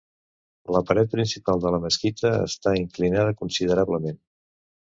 [0.75, 4.19] La paret principal de la mesquita està inclinada considerablement.